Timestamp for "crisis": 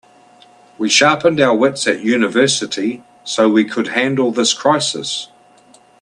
4.51-5.27